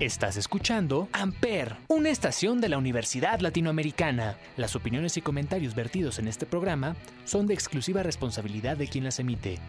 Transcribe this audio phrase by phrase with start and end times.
[0.00, 4.36] Estás escuchando Amper, una estación de la Universidad Latinoamericana.
[4.56, 9.20] Las opiniones y comentarios vertidos en este programa son de exclusiva responsabilidad de quien las
[9.20, 9.60] emite.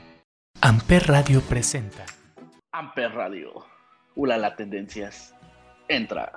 [0.62, 2.08] Amper Radio presenta.
[2.72, 3.68] Amper Radio.
[4.16, 5.35] Hola, la tendencias.
[5.90, 6.31] Entra.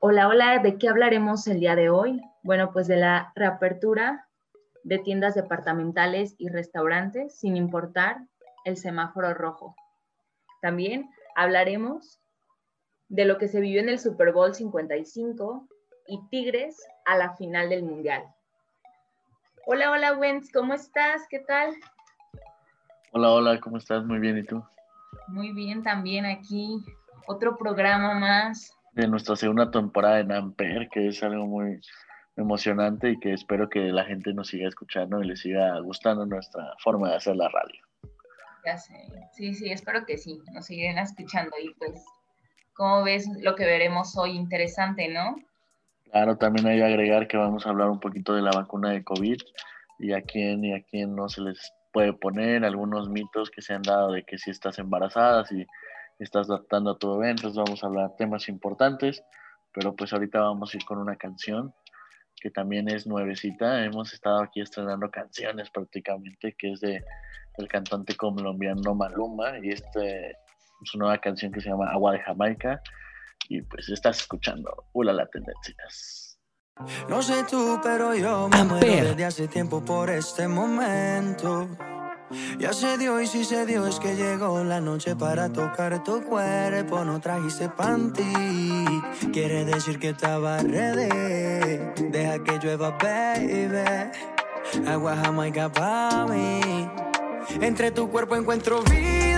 [0.00, 2.20] Hola, hola, ¿de qué hablaremos el día de hoy?
[2.42, 4.28] Bueno, pues de la reapertura
[4.84, 8.18] de tiendas departamentales y restaurantes sin importar
[8.66, 9.74] el semáforo rojo.
[10.60, 12.20] También hablaremos
[13.08, 15.66] de lo que se vivió en el Super Bowl 55
[16.06, 16.76] y Tigres
[17.06, 18.22] a la final del Mundial.
[19.66, 21.26] Hola, hola, Wentz, ¿cómo estás?
[21.28, 21.74] ¿Qué tal?
[23.12, 24.04] Hola, hola, ¿cómo estás?
[24.04, 24.62] Muy bien, ¿y tú?
[25.28, 26.84] Muy bien, también aquí
[27.26, 28.72] otro programa más.
[28.92, 31.80] De nuestra segunda temporada en Amper, que es algo muy
[32.36, 36.74] emocionante y que espero que la gente nos siga escuchando y le siga gustando nuestra
[36.82, 37.82] forma de hacer la radio.
[38.64, 38.94] Ya sé,
[39.32, 42.04] sí, sí, espero que sí, nos sigan escuchando y pues
[42.78, 44.36] ¿Cómo ves lo que veremos hoy?
[44.36, 45.34] Interesante, ¿no?
[46.12, 49.02] Claro, también hay que agregar que vamos a hablar un poquito de la vacuna de
[49.02, 49.36] COVID
[49.98, 53.74] y a quién y a quién no se les puede poner, algunos mitos que se
[53.74, 55.66] han dado de que si estás embarazada, si
[56.20, 59.24] estás adaptando a tu evento, vamos a hablar temas importantes,
[59.74, 61.74] pero pues ahorita vamos a ir con una canción
[62.40, 67.02] que también es nuevecita, hemos estado aquí estrenando canciones prácticamente, que es de
[67.56, 70.36] el cantante colombiano Maluma y este
[70.84, 72.80] su nueva canción que se llama Agua de Jamaica.
[73.48, 76.38] Y pues estás escuchando Hola la Tendencias.
[77.08, 81.68] No sé tú, pero yo me muero desde hace tiempo por este momento.
[82.58, 86.22] Ya se dio y si se dio es que llegó la noche para tocar tu
[86.22, 87.04] cuerpo.
[87.04, 88.84] No trajiste panty,
[89.32, 91.78] quiere decir que estaba ready.
[92.10, 94.12] Deja que llueva, baby.
[94.86, 96.60] Agua jamaica para mí.
[97.60, 99.37] Entre tu cuerpo encuentro vida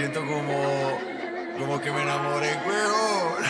[0.00, 0.98] siento como.
[1.58, 3.44] como que me enamoré, weón.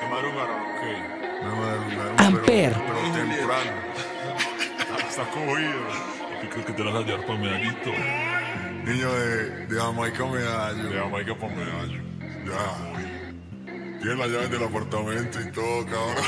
[0.00, 1.44] ¿te madrugaron qué?
[1.44, 2.42] Me madrugaron, Amper.
[2.46, 3.72] pero, pero temprano.
[5.08, 5.82] Estás cogido.
[6.42, 7.90] Yo creo que te las vas a llevar para medallito.
[8.84, 10.88] Niño de, de Jamaica medallo.
[10.88, 12.02] De Jamaica para medallo.
[12.46, 13.98] Ya.
[14.00, 16.24] Tiene las llaves del apartamento y todo, cabrón.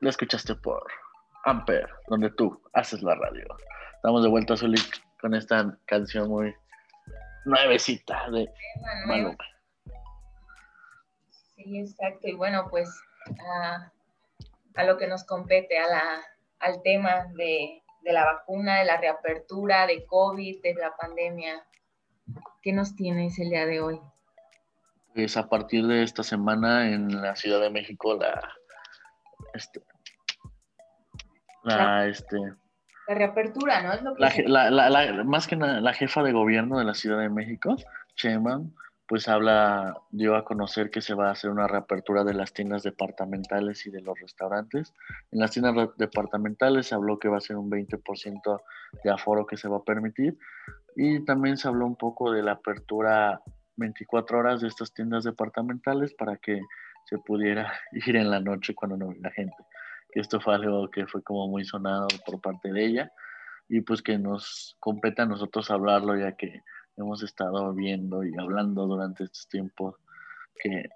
[0.00, 0.82] Lo escuchaste por
[1.44, 3.44] Amper, donde tú haces la radio.
[3.96, 6.54] Estamos de vuelta, Zulik, con esta canción muy
[7.44, 8.48] nuevecita de
[9.06, 9.36] Maluma.
[11.30, 12.28] Sí, exacto.
[12.28, 12.88] Y bueno, pues
[14.74, 16.22] a, lo que nos compete, a la,
[16.60, 21.64] al tema de, de la vacuna, de la reapertura, de COVID, de la pandemia.
[22.62, 24.00] ¿Qué nos tienes el día de hoy?
[25.14, 28.54] Pues a partir de esta semana en la Ciudad de México la
[29.54, 29.82] este,
[31.64, 32.38] la, este
[33.08, 33.92] la reapertura, ¿no?
[33.92, 37.18] Es lo que la, la, más que nada, la jefa de gobierno de la Ciudad
[37.18, 37.76] de México,
[38.16, 38.72] Sheinbaum,
[39.10, 42.84] pues habla, dio a conocer que se va a hacer una reapertura de las tiendas
[42.84, 44.94] departamentales y de los restaurantes.
[45.32, 48.60] En las tiendas departamentales se habló que va a ser un 20%
[49.02, 50.38] de aforo que se va a permitir
[50.94, 53.40] y también se habló un poco de la apertura
[53.74, 56.60] 24 horas de estas tiendas departamentales para que
[57.06, 57.72] se pudiera
[58.06, 59.56] ir en la noche cuando no la gente.
[60.12, 63.12] Que esto fue algo que fue como muy sonado por parte de ella
[63.68, 66.62] y pues que nos compete a nosotros hablarlo ya que
[66.96, 69.94] hemos estado viendo y hablando durante estos tiempos
[70.60, 70.88] que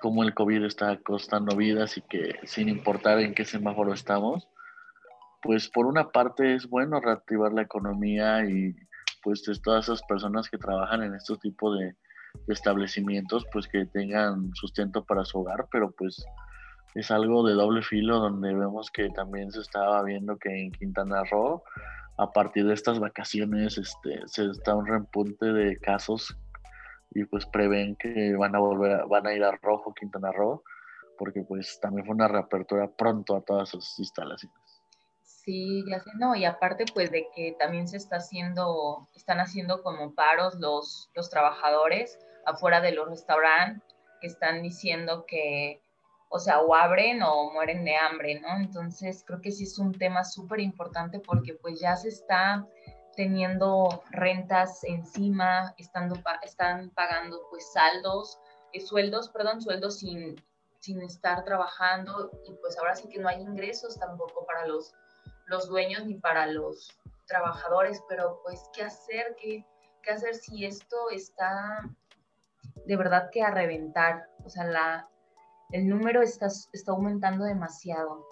[0.00, 4.48] como el COVID está costando vidas y que sin importar en qué semáforo estamos,
[5.42, 8.76] pues por una parte es bueno reactivar la economía y
[9.24, 11.96] pues todas esas personas que trabajan en este tipo de,
[12.46, 16.24] establecimientos, pues que tengan sustento para su hogar, pero pues
[16.94, 21.22] es algo de doble filo donde vemos que también se estaba viendo que en Quintana
[21.30, 21.62] Roo
[22.18, 26.36] a partir de estas vacaciones este, se está un repunte de casos
[27.12, 30.62] y pues prevén que van a volver, van a ir a rojo Quintana Roo,
[31.16, 34.58] porque pues también fue una reapertura pronto a todas sus instalaciones.
[35.22, 39.82] Sí, ya sé, no, y aparte pues de que también se está haciendo, están haciendo
[39.82, 43.82] como paros los, los trabajadores afuera de los restaurantes
[44.20, 45.80] que están diciendo que
[46.28, 48.56] o sea, o abren o mueren de hambre, ¿no?
[48.56, 52.66] Entonces creo que sí es un tema súper importante porque pues ya se está
[53.16, 58.38] teniendo rentas encima, estando, están pagando pues saldos,
[58.72, 60.36] eh, sueldos, perdón, sueldos sin,
[60.78, 64.94] sin estar trabajando y pues ahora sí que no hay ingresos tampoco para los,
[65.46, 66.96] los dueños ni para los
[67.26, 69.64] trabajadores, pero pues qué hacer, qué,
[70.02, 71.82] qué hacer si esto está
[72.86, 75.08] de verdad que a reventar, o sea, la,
[75.70, 78.26] el número está, está aumentando demasiado.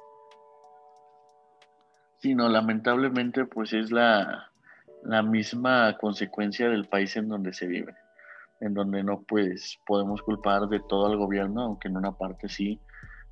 [2.18, 4.50] Sí, no, lamentablemente pues es la,
[5.04, 7.94] la misma consecuencia del país en donde se vive,
[8.60, 12.80] en donde no pues podemos culpar de todo al gobierno, aunque en una parte sí,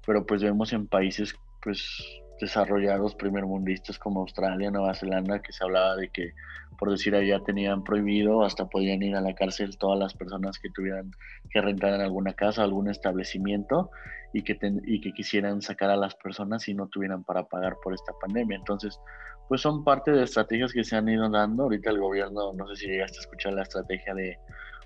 [0.07, 5.97] pero pues vemos en países pues desarrollados primermundistas como Australia, Nueva Zelanda, que se hablaba
[5.97, 6.35] de que,
[6.79, 10.71] por decir allá, tenían prohibido, hasta podían ir a la cárcel todas las personas que
[10.71, 11.11] tuvieran
[11.51, 13.91] que rentar en alguna casa, algún establecimiento
[14.33, 17.95] y que, y que quisieran sacar a las personas y no tuvieran para pagar por
[17.95, 18.57] esta pandemia.
[18.57, 19.01] Entonces,
[19.49, 21.65] pues son parte de estrategias que se han ido dando.
[21.65, 24.39] Ahorita el gobierno, no sé si llegaste a escuchar la estrategia de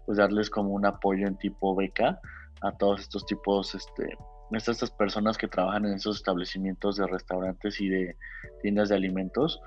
[0.07, 2.21] pues darles como un apoyo en tipo beca
[2.63, 4.17] a todos estos tipos este,
[4.57, 8.17] estas personas que trabajan en esos establecimientos de restaurantes y de
[8.63, 9.61] tiendas de alimentos,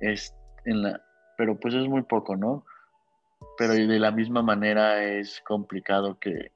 [0.00, 0.34] es
[0.64, 1.02] en la,
[1.36, 2.64] pero pues es muy poco, ¿no?
[3.58, 6.52] Pero de la misma manera es complicado que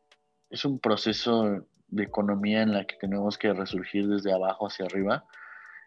[0.50, 5.25] es un proceso de economía en la que tenemos que resurgir desde abajo hacia arriba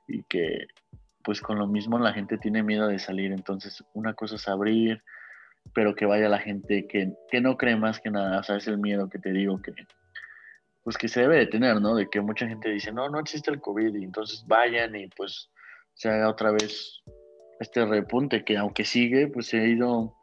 [0.07, 0.68] y que
[1.24, 5.04] pues con lo mismo la gente tiene miedo de salir, entonces una cosa es abrir,
[5.74, 8.68] pero que vaya la gente que, que no cree más que nada, o sea, es
[8.68, 9.72] el miedo que te digo que
[10.83, 11.95] pues que se debe de tener, ¿no?
[11.95, 15.51] De que mucha gente dice, no, no existe el COVID y entonces vayan y pues
[15.94, 17.01] se haga otra vez
[17.60, 20.16] este repunte que aunque sigue, pues se ha ido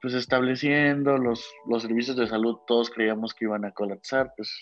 [0.00, 4.52] pues estableciendo los, los servicios de salud, todos creíamos que iban a colapsar, pues,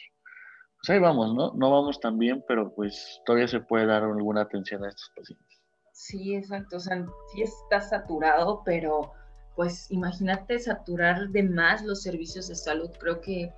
[0.78, 1.52] pues ahí vamos, ¿no?
[1.54, 5.46] No vamos tan bien, pero pues todavía se puede dar alguna atención a estos pacientes.
[5.92, 9.12] Sí, exacto, o sea, sí está saturado, pero
[9.54, 13.50] pues imagínate saturar de más los servicios de salud, creo que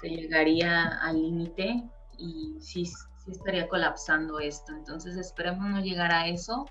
[0.00, 1.82] se llegaría al límite
[2.18, 4.72] y sí, sí estaría colapsando esto.
[4.72, 6.66] Entonces esperemos no llegar a eso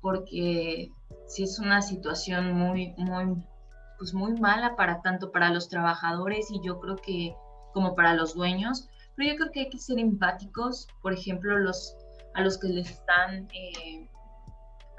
[0.00, 0.92] porque
[1.26, 3.42] sí es una situación muy, muy,
[3.98, 7.34] pues muy mala para tanto para los trabajadores y yo creo que
[7.72, 8.88] como para los dueños.
[9.16, 11.96] Pero yo creo que hay que ser empáticos, por ejemplo, los,
[12.34, 14.08] a los que les están eh,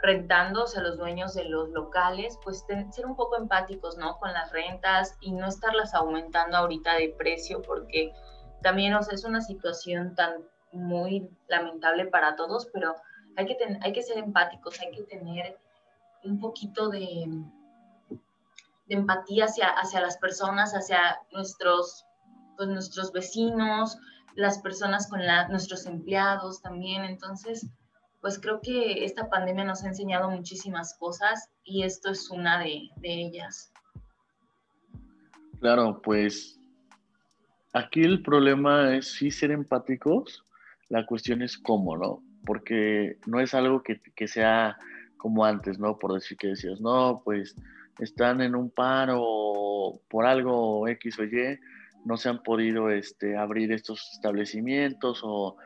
[0.01, 4.17] rentando, o los dueños de los locales, pues ser un poco empáticos, ¿no?
[4.19, 8.13] Con las rentas y no estarlas aumentando ahorita de precio, porque
[8.61, 12.95] también, o sea, es una situación tan muy lamentable para todos, pero
[13.37, 15.57] hay que, hay que ser empáticos, hay que tener
[16.23, 17.25] un poquito de,
[18.87, 22.05] de empatía hacia, hacia las personas, hacia nuestros,
[22.57, 23.97] pues, nuestros vecinos,
[24.35, 27.05] las personas con la, nuestros empleados también.
[27.05, 27.67] Entonces,
[28.25, 32.89] pues creo que esta pandemia nos ha enseñado muchísimas cosas y esto es una de,
[33.03, 33.71] ellas.
[35.59, 36.59] Claro, pues
[37.73, 40.43] aquí el problema es sí ser empáticos,
[40.89, 42.23] la cuestión es cómo, ¿no?
[42.47, 44.75] Porque no es algo que, que, sea
[45.17, 45.99] como antes, ¿no?
[45.99, 47.55] Por decir que decías, no, pues
[47.99, 51.59] están en un paro por algo X o Y,
[52.05, 55.57] no se han podido este, abrir estos establecimientos o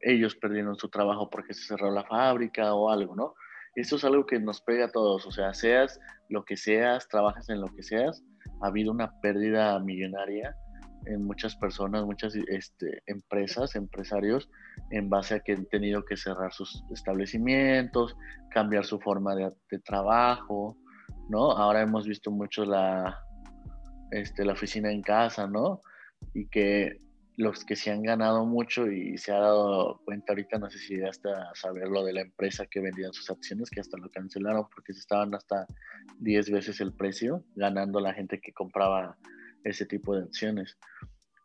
[0.00, 3.34] ellos perdieron su trabajo porque se cerró la fábrica o algo, ¿no?
[3.74, 6.00] Esto es algo que nos pega a todos, o sea, seas
[6.30, 8.24] lo que seas, trabajas en lo que seas,
[8.62, 10.56] ha habido una pérdida millonaria
[11.06, 14.48] en muchas personas, muchas este, empresas, empresarios,
[14.90, 18.16] en base a que han tenido que cerrar sus establecimientos,
[18.50, 19.52] cambiar su forma de,
[19.84, 20.76] trabajo,
[21.28, 21.52] ¿no?
[21.52, 23.18] Ahora hemos visto mucho la,
[24.10, 25.80] este, la oficina en casa, ¿no?
[26.34, 26.98] Y que
[27.36, 31.02] los que se han ganado mucho y se ha dado cuenta ahorita, no sé si
[31.02, 34.94] hasta saber lo de la empresa que vendían sus acciones, que hasta lo cancelaron porque
[34.94, 35.66] se estaban hasta
[36.20, 39.18] 10 veces el precio, ganando la gente que compraba
[39.64, 40.78] ese tipo de acciones.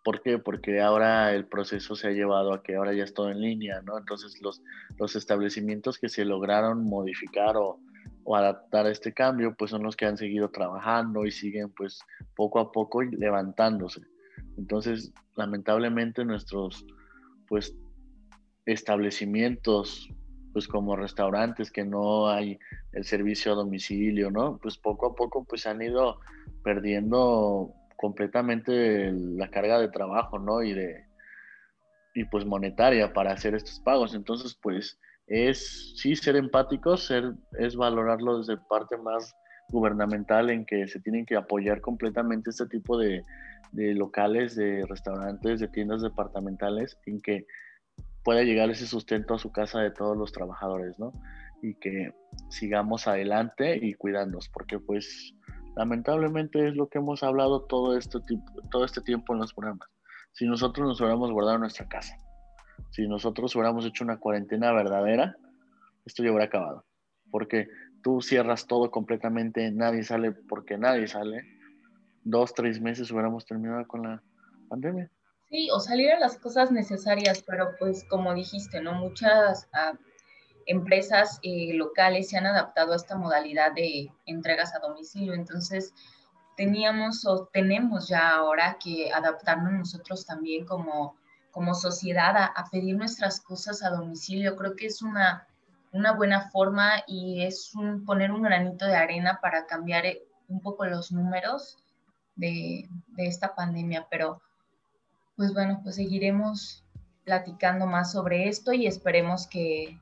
[0.03, 0.39] ¿Por qué?
[0.39, 3.81] Porque ahora el proceso se ha llevado a que ahora ya es todo en línea,
[3.81, 3.97] ¿no?
[3.97, 4.61] Entonces los,
[4.97, 7.79] los establecimientos que se lograron modificar o,
[8.23, 11.99] o adaptar a este cambio, pues son los que han seguido trabajando y siguen pues
[12.35, 14.01] poco a poco levantándose.
[14.57, 16.85] Entonces, lamentablemente nuestros
[17.47, 17.75] pues
[18.65, 20.09] establecimientos
[20.53, 22.59] pues como restaurantes que no hay
[22.91, 24.57] el servicio a domicilio, ¿no?
[24.61, 26.19] Pues poco a poco pues han ido
[26.63, 30.61] perdiendo completamente la carga de trabajo, ¿no?
[30.61, 31.05] Y de
[32.13, 34.13] y pues monetaria para hacer estos pagos.
[34.13, 39.33] Entonces, pues es sí ser empáticos, ser es valorarlo desde parte más
[39.69, 43.23] gubernamental en que se tienen que apoyar completamente este tipo de,
[43.71, 47.45] de locales, de restaurantes, de tiendas departamentales, en que
[48.23, 51.13] pueda llegar ese sustento a su casa de todos los trabajadores, ¿no?
[51.61, 52.13] Y que
[52.49, 55.33] sigamos adelante y cuidándonos, porque pues
[55.75, 58.19] lamentablemente es lo que hemos hablado todo este,
[58.69, 59.89] todo este tiempo en los programas.
[60.33, 62.15] Si nosotros nos hubiéramos guardado nuestra casa,
[62.91, 65.35] si nosotros hubiéramos hecho una cuarentena verdadera,
[66.05, 66.85] esto ya hubiera acabado.
[67.29, 67.67] Porque
[68.01, 71.43] tú cierras todo completamente, nadie sale porque nadie sale,
[72.23, 74.21] dos, tres meses hubiéramos terminado con la
[74.69, 75.09] pandemia.
[75.49, 78.93] Sí, o salieron las cosas necesarias, pero pues como dijiste, ¿no?
[78.93, 79.93] Muchas ah,
[80.65, 85.93] empresas eh, locales se han adaptado a esta modalidad de entregas a domicilio, entonces
[86.55, 91.17] teníamos o tenemos ya ahora que adaptarnos nosotros también como,
[91.51, 94.55] como sociedad a, a pedir nuestras cosas a domicilio.
[94.55, 95.47] Creo que es una,
[95.91, 100.61] una buena forma y es un, poner un granito de arena para cambiar eh, un
[100.61, 101.77] poco los números
[102.35, 104.41] de, esta pandemia, pero
[105.35, 106.83] pues bueno, pues seguiremos
[107.23, 109.97] platicando más sobre esto y esperemos que,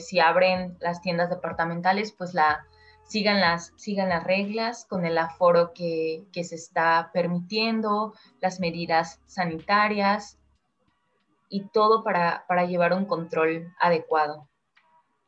[0.00, 2.66] si abren las tiendas departamentales, pues la,
[3.04, 10.38] sigan, las, sigan las reglas con el aforo que, se está permitiendo, las medidas sanitarias
[11.48, 14.48] y todo para, llevar un control adecuado.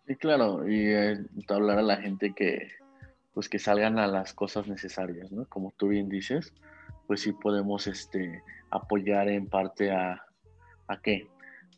[0.06, 2.70] Sí, claro, y eh, hablar a la gente que,
[3.34, 5.44] pues que salgan a las cosas necesarias, ¿no?
[5.46, 6.54] Como tú bien dices,
[7.06, 10.24] pues sí podemos este, apoyar en parte a,
[10.88, 11.28] ¿a qué?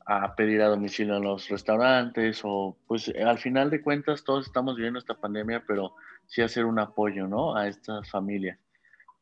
[0.07, 4.77] A pedir a domicilio a los restaurantes o pues al final de cuentas todos estamos
[4.77, 5.95] viviendo esta pandemia, pero
[6.27, 7.57] sí hacer un apoyo, ¿no?
[7.57, 8.59] A estas familias.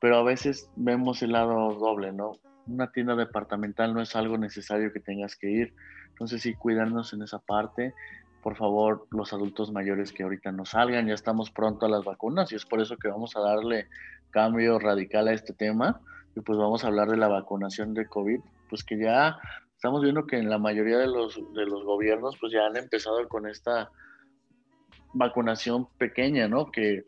[0.01, 2.33] Pero a veces vemos el lado doble, ¿no?
[2.67, 5.75] Una tienda departamental no es algo necesario que tengas que ir.
[6.09, 7.95] Entonces sí, cuidarnos en esa parte
[8.45, 12.53] por favor, los adultos mayores que ahorita no salgan, ya estamos pronto a las vacunas
[12.53, 13.89] y es por eso que vamos a darle
[14.31, 16.03] cambio radical a este tema
[16.37, 19.39] y pues vamos a hablar de la vacunación de COVID, pues que ya
[19.75, 23.27] estamos viendo que en la mayoría de los, de los gobiernos pues ya han empezado
[23.29, 23.91] con esta
[25.15, 26.71] vacunación pequeña, ¿no?
[26.71, 27.07] Que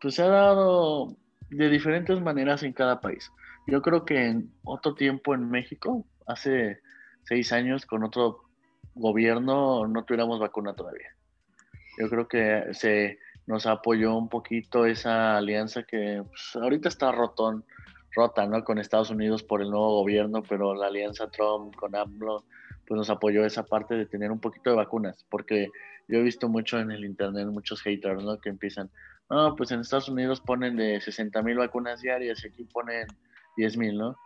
[0.00, 1.14] pues se ha dado
[1.50, 3.30] de diferentes maneras en cada país.
[3.68, 6.80] Yo creo que en otro tiempo en México, hace
[7.22, 8.43] seis años, con otro
[8.94, 11.14] gobierno no tuviéramos vacuna todavía.
[11.98, 17.64] Yo creo que se nos apoyó un poquito esa alianza que pues, ahorita está rotón,
[18.14, 18.64] rota, ¿no?
[18.64, 22.44] Con Estados Unidos por el nuevo gobierno, pero la alianza Trump con AMLO,
[22.86, 25.68] pues nos apoyó esa parte de tener un poquito de vacunas, porque
[26.08, 28.38] yo he visto mucho en el internet muchos haters, ¿no?
[28.38, 28.90] Que empiezan,
[29.30, 33.06] no, pues en Estados Unidos ponen de 60 mil vacunas diarias y aquí ponen
[33.56, 34.16] 10 mil, ¿no?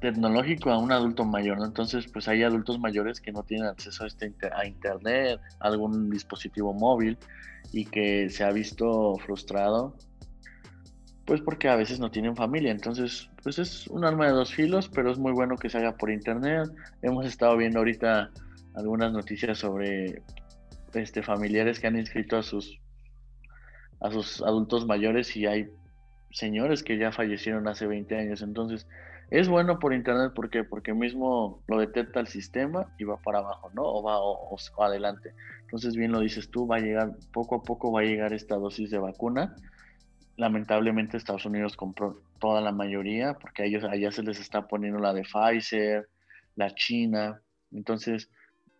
[0.00, 1.66] tecnológico a un adulto mayor, ¿no?
[1.66, 6.10] Entonces, pues hay adultos mayores que no tienen acceso a, este, a internet, a algún
[6.10, 7.18] dispositivo móvil
[7.72, 9.96] y que se ha visto frustrado,
[11.24, 12.70] pues porque a veces no tienen familia.
[12.70, 15.96] Entonces, pues es un arma de dos filos, pero es muy bueno que se haga
[15.96, 16.70] por internet.
[17.02, 18.30] Hemos estado viendo ahorita
[18.74, 20.22] algunas noticias sobre
[20.94, 22.80] este familiares que han inscrito a sus
[24.00, 25.68] a sus adultos mayores y hay
[26.30, 28.42] señores que ya fallecieron hace 20 años.
[28.42, 28.86] Entonces,
[29.30, 30.64] es bueno por internet, ¿por qué?
[30.64, 33.82] Porque mismo lo detecta el sistema y va para abajo, ¿no?
[33.82, 35.34] O va o, adelante.
[35.62, 38.56] Entonces, bien lo dices tú, va a llegar, poco a poco va a llegar esta
[38.56, 39.54] dosis de vacuna.
[40.36, 44.98] Lamentablemente Estados Unidos compró toda la mayoría, porque a ellos allá se les está poniendo
[44.98, 46.08] la de Pfizer,
[46.56, 47.42] la China.
[47.70, 48.30] Entonces,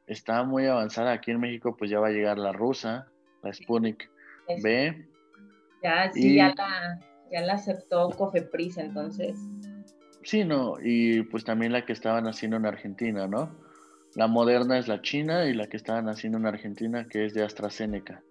[0.07, 1.13] está muy avanzada.
[1.13, 3.07] Aquí en México, pues ya va a llegar la rusa,
[3.43, 4.09] la Sputnik
[4.63, 5.07] B.
[5.83, 6.99] Ya, sí, ya, la,
[7.31, 9.39] ya la aceptó Cofepris, entonces.
[10.23, 13.51] Sí, no, y pues también la que estaban haciendo en Argentina, ¿no?
[14.15, 17.45] La moderna es la china y la que estaban haciendo en Argentina, que es de
[17.45, 18.23] AstraZeneca,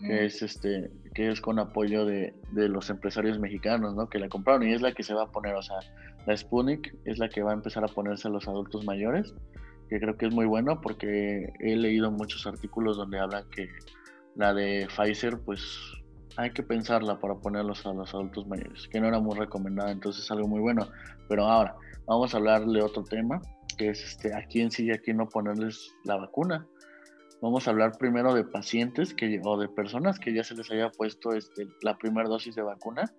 [0.00, 4.08] que es este, que es con apoyo de, los empresarios mexicanos, ¿no?
[4.08, 5.76] Que la compraron y es la que se va a poner, o sea,
[6.26, 9.34] la Sputnik es la que va a empezar a ponerse a los adultos mayores,
[9.88, 13.68] que creo que es muy bueno porque he leído muchos artículos donde hablan que
[14.34, 15.60] la de Pfizer, pues
[16.36, 20.24] hay que pensarla para ponerlos a los adultos mayores, que no era muy recomendada, entonces
[20.24, 20.88] es algo muy bueno.
[21.28, 23.40] Pero ahora, vamos a hablarle otro tema,
[23.78, 26.66] que es este, a quién sí y a quién no ponerles la vacuna.
[27.40, 30.90] Vamos a hablar primero de pacientes que, o de personas que ya se les haya
[30.90, 33.12] puesto este, la primera dosis de vacuna,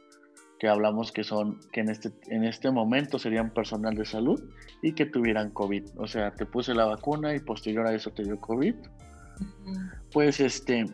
[0.59, 4.43] que hablamos que son, que en este, en este momento serían personal de salud
[4.81, 5.83] y que tuvieran COVID.
[5.97, 8.75] O sea, te puse la vacuna y posterior a eso te dio COVID.
[10.11, 10.87] Pues este,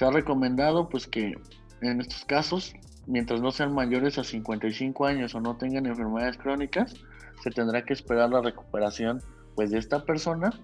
[0.00, 1.34] se ha recomendado pues que
[1.82, 2.72] en estos casos,
[3.06, 6.94] mientras no sean mayores a 55 años o no tengan enfermedades crónicas,
[7.42, 9.20] se tendrá que esperar la recuperación
[9.56, 10.58] pues de esta persona.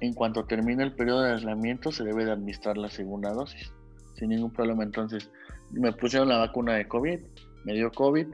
[0.00, 3.72] En cuanto termine el periodo de aislamiento, se debe de administrar la segunda dosis,
[4.16, 4.82] sin ningún problema.
[4.82, 5.30] Entonces,
[5.70, 7.20] me pusieron la vacuna de COVID,
[7.64, 8.26] me dio COVID,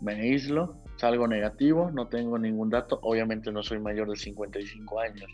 [0.00, 5.28] me aíslo, salgo negativo, no tengo ningún dato, obviamente no soy mayor de 55 años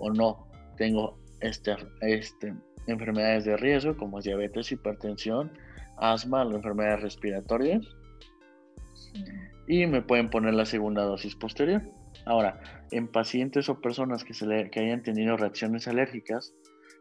[0.00, 2.52] o no tengo este, este
[2.90, 5.52] enfermedades de riesgo como diabetes, hipertensión,
[5.96, 7.86] asma o enfermedades respiratorias.
[9.66, 11.82] Y me pueden poner la segunda dosis posterior.
[12.26, 16.54] Ahora, en pacientes o personas que, se le, que hayan tenido reacciones alérgicas,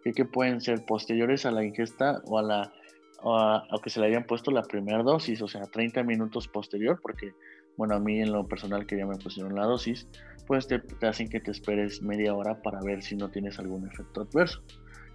[0.04, 2.73] que, pueden ser posteriores a la ingesta o a la
[3.21, 7.34] o, que se le hayan puesto la primera dosis, o sea, 30 minutos posterior, porque,
[7.75, 10.08] bueno, a mí en lo personal que ya me pusieron la dosis,
[10.47, 13.88] pues te, te hacen que te esperes media hora para ver si no tienes algún
[13.88, 14.63] efecto adverso.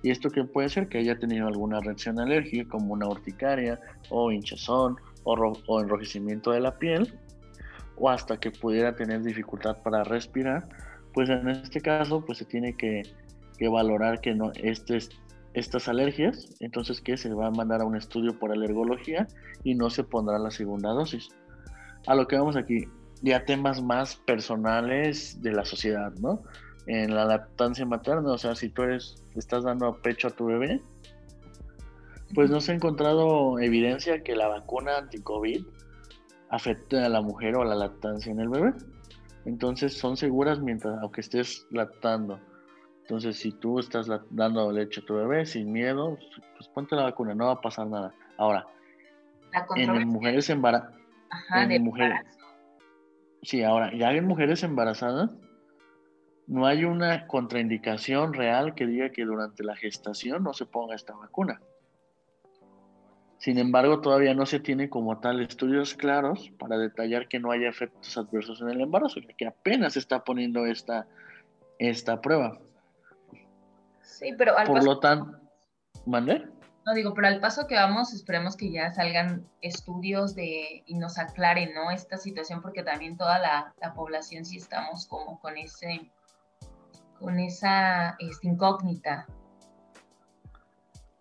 [0.05, 4.31] Y esto que puede ser que haya tenido alguna reacción alérgica como una urticaria o
[4.31, 7.19] hinchazón o, enrojecimiento de la piel
[7.97, 10.69] o hasta que pudiera tener dificultad para respirar,
[11.15, 13.03] pues en este caso pues se tiene que,
[13.71, 14.99] valorar que no este,
[15.55, 19.27] estas alergias, entonces que se va a mandar a un estudio por alergología
[19.63, 21.31] y no se pondrá la segunda dosis.
[22.07, 22.85] A lo que vamos aquí,
[23.23, 26.43] ya temas más personales de la sociedad, ¿no?
[26.87, 30.81] En la lactancia materna, o sea, si tú eres, estás dando pecho a tu bebé,
[32.35, 35.65] pues no se ha encontrado evidencia que la vacuna anti-COVID
[36.51, 38.75] afecte a la mujer o a la lactancia en el bebé.
[39.45, 42.41] Entonces son seguras mientras, aunque estés lactando.
[43.03, 46.17] Entonces, si tú estás dando leche a tu bebé sin miedo,
[46.57, 48.15] pues ponte la vacuna, no va a pasar nada.
[48.39, 48.67] Ahora,
[49.77, 50.95] en mujeres embarazadas.
[51.53, 52.19] en mujeres.
[53.43, 55.31] Sí, ahora, ya en mujeres embarazadas,
[56.47, 61.15] no hay una contraindicación real que diga que durante la gestación no se ponga esta
[61.15, 61.61] vacuna.
[63.39, 67.69] Sin embargo, todavía no se tiene como tal estudios claros para detallar que no haya
[67.69, 71.07] efectos adversos en el embarazo, ya que apenas se está poniendo esta,
[71.79, 72.59] esta prueba.
[74.03, 75.39] Sí, pero al Por paso, lo tanto,
[76.07, 76.49] ¿mandé?
[76.87, 81.19] no digo, pero al paso que vamos, esperemos que ya salgan estudios de y nos
[81.19, 81.91] aclaren, ¿no?
[81.91, 86.11] Esta situación, porque también toda la, la población sí estamos como con ese,
[87.19, 89.27] con esa este, incógnita.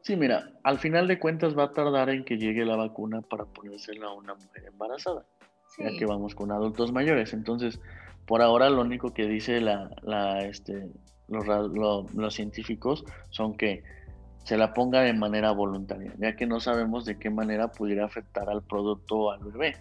[0.02, 3.46] Sí, mira, al final de cuentas va a tardar en que llegue la vacuna para
[3.46, 5.26] ponérsela a una mujer embarazada,
[5.70, 7.34] Sí, ya que vamos con adultos mayores.
[7.34, 7.80] Entonces,
[8.26, 10.90] por ahora lo único que dice la, la, este,
[11.30, 13.84] los, lo- los científicos son que
[14.44, 18.50] se la ponga de manera voluntaria, ya que no sabemos de qué manera pudiera afectar
[18.50, 19.78] al producto o al bebé.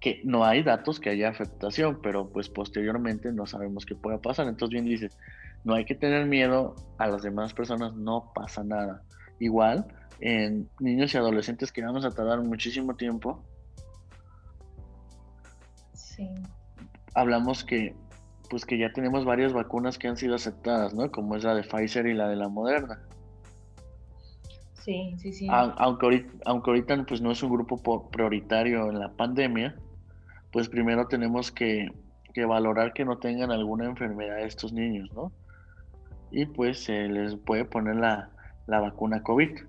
[0.00, 4.48] Que no hay datos que haya afectación, pero pues posteriormente no sabemos qué pueda pasar.
[4.48, 5.10] Entonces bien dice,
[5.62, 9.02] no hay que tener miedo a las demás personas, no pasa nada.
[9.38, 9.86] Igual
[10.20, 13.42] en niños y adolescentes que vamos a tardar muchísimo tiempo,
[15.94, 16.28] sí,
[17.14, 17.94] hablamos que
[18.48, 21.10] pues que ya tenemos varias vacunas que han sido aceptadas, ¿no?
[21.10, 23.00] Como es la de Pfizer y la de la Moderna.
[24.74, 25.46] sí, sí, sí.
[25.48, 29.76] Aunque ahorita, aunque ahorita pues no es un grupo po- prioritario en la pandemia,
[30.52, 31.88] pues primero tenemos que,
[32.34, 35.32] que valorar que no tengan alguna enfermedad estos niños, ¿no?
[36.30, 38.30] Y pues se les puede poner la,
[38.66, 39.60] la vacuna COVID.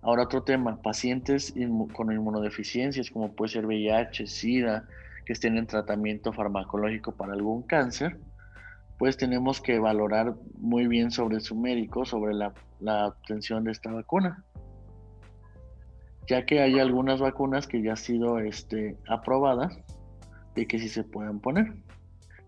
[0.00, 1.54] Ahora otro tema, pacientes
[1.92, 4.84] con inmunodeficiencias como puede ser VIH, SIDA,
[5.26, 8.18] que estén en tratamiento farmacológico para algún cáncer,
[8.98, 13.92] pues tenemos que valorar muy bien sobre su médico, sobre la, la obtención de esta
[13.92, 14.44] vacuna
[16.28, 19.78] ya que hay algunas vacunas que ya han sido este, aprobadas
[20.58, 21.74] de que sí se pueden poner.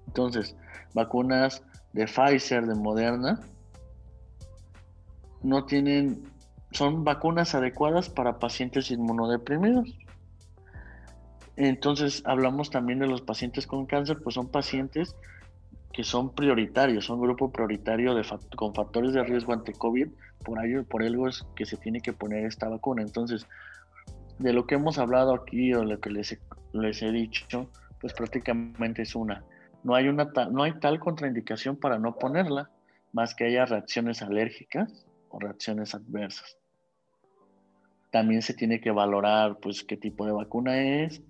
[0.07, 0.57] Entonces,
[0.95, 3.41] vacunas de Pfizer, de Moderna,
[5.43, 6.23] no tienen,
[6.73, 9.97] son vacunas adecuadas para pacientes inmunodeprimidos.
[11.57, 15.15] Entonces, hablamos también de los pacientes con cáncer, pues son pacientes
[15.93, 18.25] que son prioritarios, son grupo prioritario de
[18.57, 20.09] con factores de riesgo ante COVID,
[20.45, 23.03] por ello, por algo es que se tiene que poner esta vacuna.
[23.03, 23.47] Entonces,
[24.39, 27.69] de lo que hemos hablado aquí o lo que les he dicho,
[28.01, 29.45] pues prácticamente es una.
[29.83, 32.71] No hay, una no hay tal contraindicación para no ponerla,
[33.13, 36.57] más que haya reacciones alérgicas o reacciones adversas.
[38.11, 41.23] También se tiene que valorar pues qué tipo de vacuna es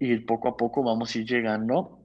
[0.00, 1.98] y poco a poco vamos a ir llegando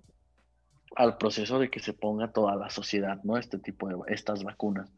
[0.95, 3.38] al proceso de que se ponga toda la sociedad, ¿no?
[3.38, 4.91] Este tipo de estas vacunas.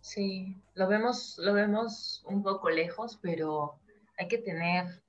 [0.00, 3.78] Sí, lo vemos, lo vemos un poco lejos, pero
[4.18, 5.02] hay que tener,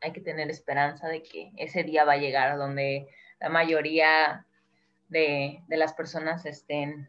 [0.00, 3.08] hay que tener esperanza de que ese día va a llegar donde
[3.40, 4.46] la mayoría
[5.08, 7.08] de, de las personas estén,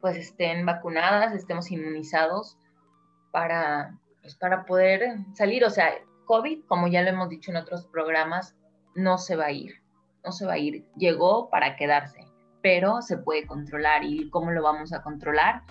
[0.00, 2.58] pues estén vacunadas, estemos inmunizados
[3.32, 5.64] para, pues para poder salir.
[5.64, 5.92] O sea,
[6.26, 8.56] COVID, como ya lo hemos dicho en otros programas,
[8.94, 9.82] no se va a ir,
[10.24, 10.86] no se va a ir.
[10.96, 12.26] Llegó para quedarse
[12.66, 14.02] pero se puede controlar.
[14.02, 15.62] ¿Y cómo lo vamos a controlar?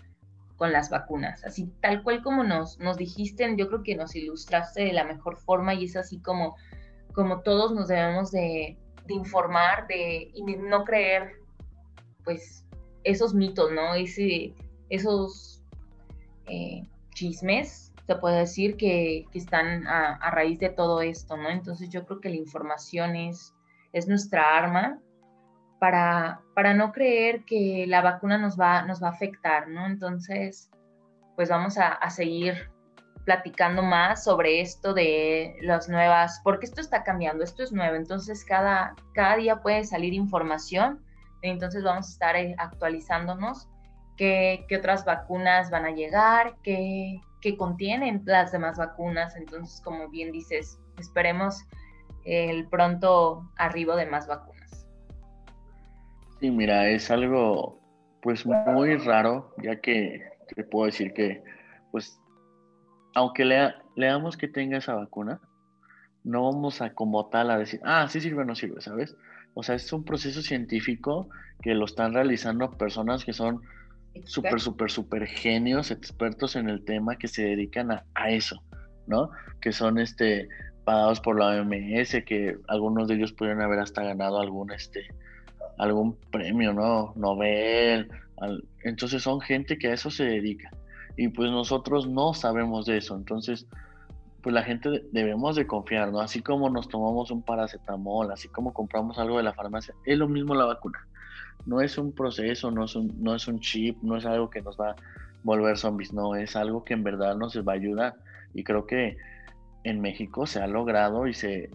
[0.57, 1.43] Con las vacunas.
[1.43, 5.37] Así tal cual como nos, nos dijiste, yo creo que nos ilustraste de la mejor
[5.37, 6.55] forma y es así como,
[7.13, 8.77] como todos nos debemos de,
[9.09, 11.33] informar de, y no creer
[12.23, 12.65] pues
[13.03, 13.95] esos mitos, ¿no?
[14.89, 15.61] Esos
[16.47, 21.49] eh, chismes, se puede decir, que, que están a, a, raíz de todo esto, ¿no?
[21.49, 23.53] Entonces yo creo que la información es,
[23.93, 24.99] es nuestra arma
[25.85, 29.85] para, para no creer que la vacuna nos va, nos va a afectar, ¿no?
[29.85, 30.71] Entonces,
[31.35, 32.71] pues vamos a, a seguir
[33.23, 38.43] platicando más sobre esto de las nuevas, porque esto está cambiando, esto es nuevo, entonces
[38.45, 41.05] cada, cada día puede salir información,
[41.43, 43.69] entonces vamos a estar eh, actualizándonos
[44.17, 50.09] qué, qué otras vacunas van a llegar, qué, qué, contienen las demás vacunas, entonces como
[50.09, 51.63] bien dices, esperemos
[52.23, 54.54] el pronto arribo de más vacunas.
[56.39, 57.79] Sí, mira, es algo
[58.21, 60.21] pues muy raro, ya que
[60.55, 61.43] te puedo decir que
[61.91, 62.19] pues
[63.13, 65.39] aunque lea, leamos que tenga esa vacuna,
[66.23, 69.15] no vamos a como tal a decir, ah, sí sirve o no sirve, ¿sabes?
[69.53, 71.29] O sea, es un proceso científico
[71.61, 73.61] que lo están realizando personas que son
[74.25, 78.61] súper, súper, súper genios, expertos en el tema, que se dedican a, a, eso,
[79.07, 79.29] ¿no?
[79.61, 80.49] Que son este,
[80.83, 85.07] pagados por la OMS, que algunos de ellos pudieron haber hasta ganado algún, este,
[85.77, 87.13] algún premio, ¿no?
[87.15, 88.09] Nobel.
[88.83, 90.69] Entonces son gente que a eso se dedica
[91.17, 93.15] y pues nosotros no sabemos de eso.
[93.15, 93.67] Entonces,
[94.41, 96.19] pues la gente debemos de confiar, ¿no?
[96.19, 100.27] Así como nos tomamos un paracetamol, así como compramos algo de la farmacia, es lo
[100.27, 100.99] mismo la vacuna.
[101.65, 104.61] No es un proceso, no es un, no es un chip, no es algo que
[104.61, 104.95] nos va a
[105.43, 108.15] volver zombies, no, es algo que en verdad nos va a ayudar.
[108.53, 109.17] Y creo que
[109.83, 111.69] en México se ha logrado y se...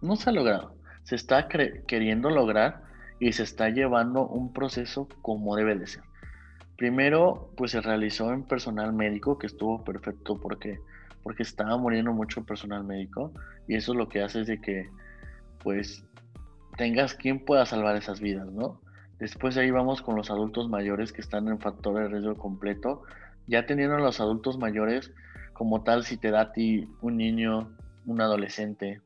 [0.00, 0.74] No se ha logrado,
[1.08, 2.82] se está queriendo lograr
[3.18, 6.02] y se está llevando un proceso como debe de ser.
[6.76, 10.78] Primero, pues se realizó en personal médico, que estuvo perfecto porque
[11.22, 13.32] porque estaba muriendo mucho personal médico
[13.66, 14.90] y eso lo que hace es de que
[15.62, 16.04] pues
[16.76, 18.78] tengas quien pueda salvar esas vidas, ¿no?
[19.18, 23.02] Después ahí vamos con los adultos mayores que están en factor de riesgo completo.
[23.46, 25.10] Ya teniendo a los adultos mayores,
[25.54, 29.00] como tal, si te da a ti un niño, un adolescente,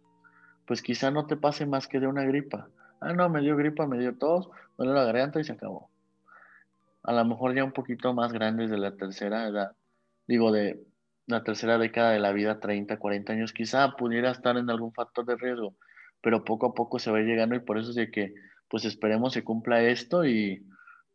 [0.66, 2.68] pues quizá no te pase más que de una gripa.
[3.00, 4.48] Ah, no, me dio gripa, me dio tos,
[4.78, 5.88] dio la garganta y se acabó.
[7.02, 9.72] A lo mejor ya un poquito más grandes de la tercera edad,
[10.26, 10.80] digo, de
[11.26, 15.24] la tercera década de la vida, 30, 40 años, quizá pudiera estar en algún factor
[15.24, 15.74] de riesgo,
[16.20, 18.34] pero poco a poco se va llegando y por eso es de que
[18.68, 20.64] pues esperemos se cumpla esto y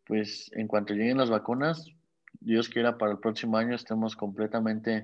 [0.05, 1.89] pues en cuanto lleguen las vacunas,
[2.39, 5.03] Dios quiera para el próximo año estemos completamente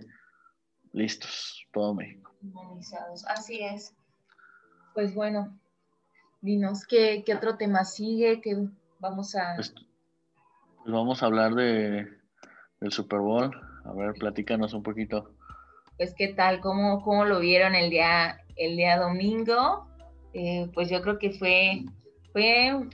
[0.91, 2.31] listos, todo México.
[3.27, 3.95] Así es.
[4.93, 5.57] Pues bueno,
[6.41, 8.41] dinos, ¿qué, qué otro tema sigue?
[8.41, 8.67] que
[8.99, 9.55] vamos a...?
[9.55, 12.07] Pues, pues, vamos a hablar de,
[12.79, 13.51] del Super Bowl
[13.85, 15.31] a ver, platícanos un poquito.
[15.97, 19.87] Pues qué tal, cómo, cómo lo vieron el día, el día domingo.
[20.33, 21.83] Eh, pues yo creo que fue,
[22.31, 22.87] fue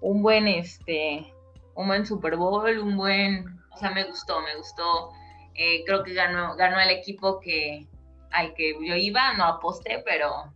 [0.00, 1.32] un buen, este,
[1.74, 5.10] un buen Super Bowl, un buen, o sea, me gustó, me gustó.
[5.54, 7.86] Eh, creo que ganó, ganó el equipo que
[8.30, 10.52] al que yo iba, no aposté, pero,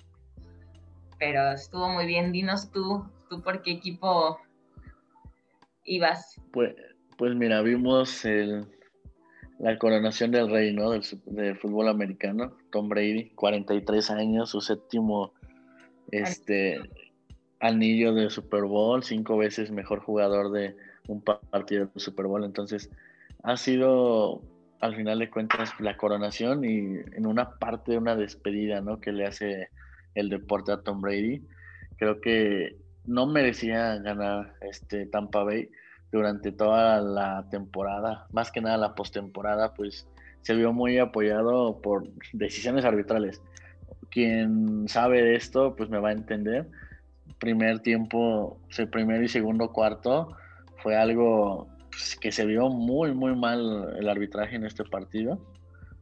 [1.19, 2.33] pero estuvo muy bien.
[2.33, 4.39] Dinos tú, tú por qué equipo
[5.85, 6.41] ibas.
[6.53, 6.75] Pues,
[7.17, 8.67] pues mira, vimos el,
[9.59, 10.91] la coronación del rey, ¿no?
[10.91, 15.33] Del, fútbol americano, Tom Brady, 43 años, su séptimo
[16.11, 16.81] este,
[17.61, 20.77] anillo de Super Bowl, cinco veces mejor jugador de
[21.09, 22.45] un partido de Super Bowl.
[22.45, 22.91] Entonces,
[23.43, 24.43] ha sido,
[24.81, 29.01] al final de cuentas, la coronación y en una parte de una despedida, ¿no?
[29.01, 29.71] Que le hace
[30.19, 31.43] el deporte a Tom Brady.
[31.97, 35.71] Creo que no merecía ganar este Tampa Bay
[36.13, 40.07] durante toda la temporada, más que nada la postemporada, pues
[40.43, 43.43] se vio muy apoyado por decisiones arbitrales.
[44.11, 46.69] Quien sabe de esto, pues me va a entender.
[47.39, 50.35] Primer tiempo, el primer y segundo cuarto,
[50.83, 55.39] fue algo pues, que se vio muy, muy mal el arbitraje en este partido.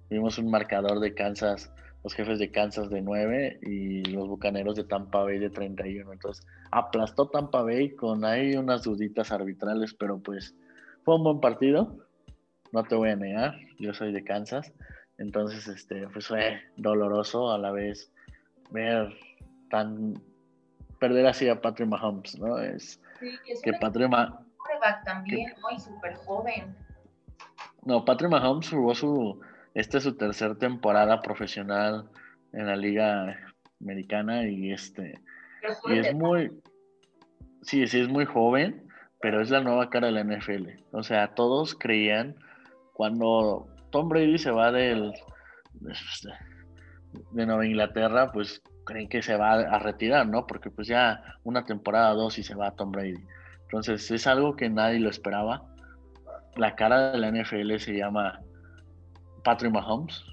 [0.09, 1.72] Vimos un marcador de Kansas
[2.07, 6.12] los jefes de Kansas de 9 y los bucaneros de Tampa Bay de 31.
[6.12, 10.55] Entonces, aplastó Tampa Bay con ahí unas duditas arbitrales, pero pues
[11.03, 12.07] fue un buen partido.
[12.71, 14.73] No te voy a negar, yo soy de Kansas.
[15.19, 18.12] Entonces, este, pues fue doloroso a la vez
[18.71, 19.12] ver
[19.69, 20.14] tan
[21.01, 22.61] perder así a Patrick Mahomes, ¿no?
[22.61, 23.01] Es,
[23.64, 24.47] que Patrick Mahomes
[25.05, 26.73] también, muy súper joven.
[27.85, 29.40] No, Patrick Mahomes jugó su
[29.77, 32.09] esta es su tercera temporada profesional
[32.55, 33.37] en la liga
[33.79, 35.21] americana y este
[35.87, 36.51] y es muy
[37.61, 38.89] sí, sí es muy joven,
[39.21, 40.69] pero es la nueva cara de la NFL.
[40.93, 42.37] O sea, todos creían
[42.95, 45.12] cuando Tom Brady se va del
[47.33, 50.47] de Nueva Inglaterra, pues creen que se va a retirar, ¿no?
[50.47, 53.23] Porque pues ya una temporada dos y se va Tom Brady.
[53.65, 55.67] Entonces es algo que nadie lo esperaba.
[56.57, 58.41] La cara de la NFL se llama
[59.46, 60.24] Patrick Mahomes.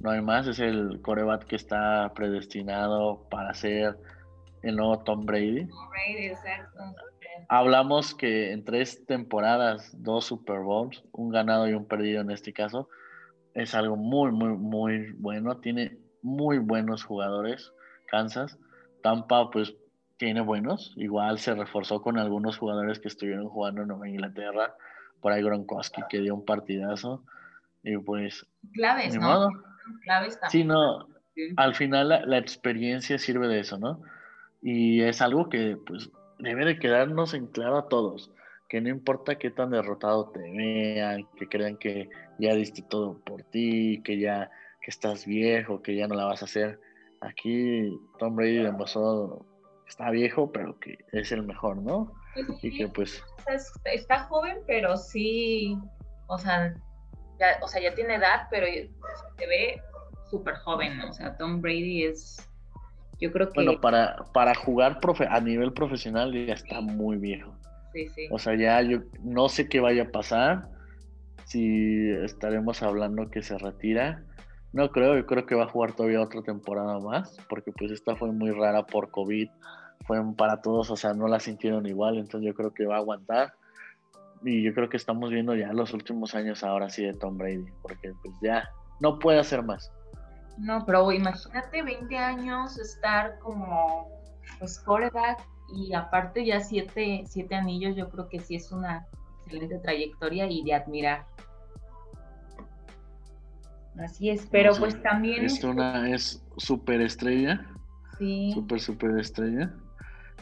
[0.00, 3.98] No hay más, es el coreback que está predestinado para ser
[4.62, 5.68] el nuevo Tom Brady.
[7.50, 12.54] Hablamos que en tres temporadas, dos Super Bowls, un ganado y un perdido en este
[12.54, 12.88] caso,
[13.52, 15.58] es algo muy, muy, muy bueno.
[15.58, 17.74] Tiene muy buenos jugadores,
[18.06, 18.58] Kansas.
[19.02, 19.74] Tampa, pues,
[20.16, 20.94] tiene buenos.
[20.96, 24.74] Igual se reforzó con algunos jugadores que estuvieron jugando en Nueva Inglaterra.
[25.20, 27.22] Por ahí Gronkowski, que dio un partidazo.
[27.82, 28.46] Y pues.
[28.74, 29.48] Claves, ¿no?
[30.04, 30.50] Claves también.
[30.50, 31.08] Sí, no.
[31.56, 34.02] Al final la, experiencia sirve de eso, ¿no?
[34.62, 38.30] Y es algo que, pues, debe de quedarnos en claro a todos.
[38.68, 43.42] Que no importa qué tan derrotado te vean, que crean que ya diste todo por
[43.44, 44.50] ti, que ya
[44.82, 46.78] que estás viejo, que ya no la vas a hacer.
[47.20, 49.44] Aquí Tom Brady demostró
[49.90, 52.12] está viejo, pero que es el mejor, ¿no?
[52.34, 53.22] Pues y que pues...
[53.84, 55.76] Está joven, pero sí,
[56.28, 56.72] o sea,
[57.62, 58.66] o sea, ya tiene edad, pero
[59.38, 59.80] se ve
[60.30, 62.48] súper joven, O sea, Tom Brady es,
[63.20, 63.64] yo creo que...
[63.64, 67.54] Bueno, para, para jugar profe a nivel profesional ya está muy viejo.
[67.92, 68.28] Sí, sí.
[68.30, 70.68] O sea, ya yo no sé qué vaya a pasar,
[71.44, 74.22] si estaremos hablando que se retira,
[74.72, 78.14] No creo, yo creo que va a jugar todavía otra temporada más, porque pues esta
[78.14, 79.50] fue muy rara por COVID,
[80.06, 82.98] fue para todos, o sea, no la sintieron igual, entonces yo creo que va a
[82.98, 83.54] aguantar.
[84.42, 87.66] Y yo creo que estamos viendo ya los últimos años ahora sí de Tom Brady,
[87.82, 88.68] porque pues ya
[89.00, 89.92] no puede hacer más.
[90.58, 94.08] No, pero imagínate 20 años estar como
[94.58, 99.06] pues quarterback y aparte ya siete, siete anillos, yo creo que sí es una
[99.44, 101.26] excelente trayectoria y de admirar.
[103.98, 105.44] Así es, pero pues también...
[105.44, 107.66] Es una, es super estrella.
[108.18, 108.52] Sí.
[108.54, 109.74] Super, super estrella.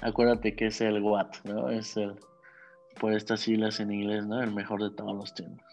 [0.00, 1.68] Acuérdate que es el Watt, ¿no?
[1.68, 2.14] Es el,
[3.00, 4.42] por estas siglas en inglés, ¿no?
[4.42, 5.66] El mejor de todos los tiempos.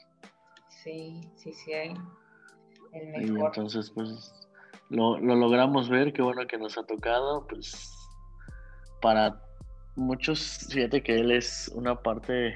[0.69, 3.21] Sí, sí, sí, el mejor.
[3.21, 4.33] Y entonces, pues,
[4.89, 7.91] lo, lo logramos ver, qué bueno que nos ha tocado, pues,
[9.01, 9.41] para
[9.95, 12.55] muchos, fíjate que él es una parte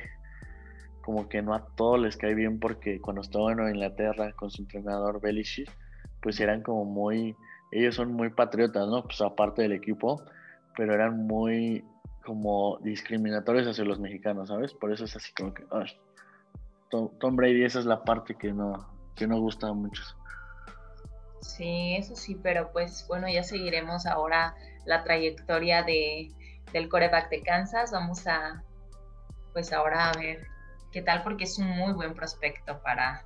[1.02, 4.62] como que no a todos les cae bien porque cuando estaba en Inglaterra con su
[4.62, 5.68] entrenador Belichick,
[6.22, 7.36] pues eran como muy,
[7.72, 9.04] ellos son muy patriotas, ¿no?
[9.04, 10.22] Pues aparte del equipo,
[10.78, 11.84] pero eran muy
[12.30, 14.72] como discriminatorios hacia los mexicanos, ¿sabes?
[14.72, 15.66] Por eso es así como que,
[16.92, 20.16] Tom, Brady, esa es la parte que no, que no gusta a muchos.
[21.42, 24.54] Sí, eso sí, pero pues bueno, ya seguiremos ahora
[24.86, 26.32] la trayectoria de,
[26.72, 27.92] del coreback de Kansas.
[27.92, 28.64] Vamos a,
[29.54, 30.46] pues ahora a ver
[30.92, 33.26] qué tal, porque es un muy buen prospecto para,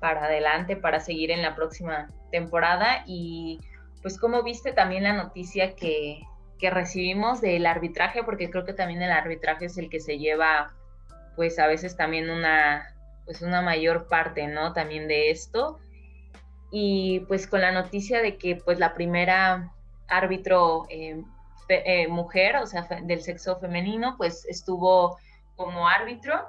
[0.00, 3.04] para adelante, para seguir en la próxima temporada.
[3.06, 3.58] Y
[4.02, 6.20] pues como viste también la noticia que,
[6.58, 10.74] que recibimos del arbitraje, porque creo que también el arbitraje es el que se lleva,
[11.34, 14.72] pues a veces también una, pues una mayor parte, ¿no?
[14.72, 15.78] También de esto.
[16.70, 19.72] Y pues con la noticia de que pues la primera
[20.08, 21.22] árbitro eh,
[21.68, 25.18] eh, mujer, o sea, del sexo femenino, pues estuvo
[25.56, 26.48] como árbitro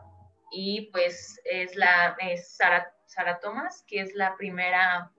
[0.52, 5.12] y pues es la es Sara, Sara Thomas, que es la primera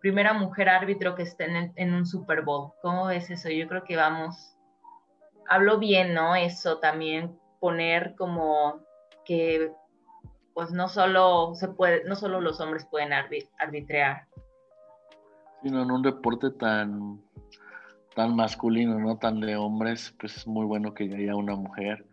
[0.00, 2.72] primera mujer árbitro que está en, un Super Bowl.
[2.82, 3.48] ¿Cómo ves eso?
[3.50, 4.56] Yo creo que vamos,
[5.48, 6.36] hablo bien, ¿no?
[6.36, 8.80] Eso también poner como
[9.24, 9.72] que
[10.54, 14.26] pues no solo se puede, no solo los hombres pueden arbitrar.
[15.62, 17.20] Sino en un deporte tan
[18.18, 22.04] tan masculino, no tan de hombres, pues es muy bueno que haya una mujer,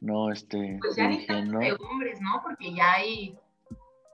[0.00, 0.32] ¿no?
[0.32, 2.40] Este, pues ya ni tanto de hombres, ¿no?
[2.42, 3.36] Porque ya hay,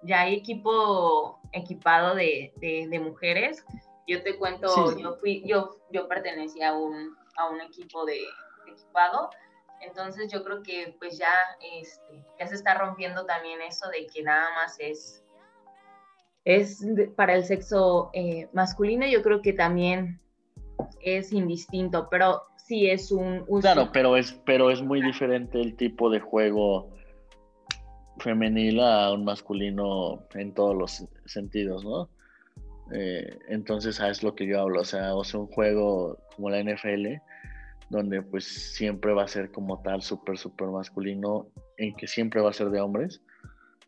[0.03, 3.65] ya hay equipo equipado de, de, mujeres.
[4.07, 8.21] Yo te cuento, yo fui, yo, yo pertenecía a un, a un equipo de
[8.67, 9.31] equipado.
[9.81, 11.33] Entonces yo creo que pues ya,
[11.73, 15.25] este, ya se está rompiendo también eso de que nada más es,
[16.45, 16.85] es
[17.17, 19.07] para el sexo eh, masculino.
[19.07, 20.21] Yo creo que también
[21.01, 23.45] es indistinto, pero sí es un...
[23.61, 26.91] claro, pero es, pero es muy diferente el tipo de juego
[28.19, 32.09] femenil a un masculino en todos los sentidos, ¿no?
[32.93, 36.51] Eh, entonces, ah, es lo que yo hablo, o sea, o sea, un juego como
[36.51, 37.21] la NFL,
[37.91, 42.51] donde pues siempre va a ser como tal súper, súper masculino, en que siempre va
[42.51, 43.21] a ser de hombres.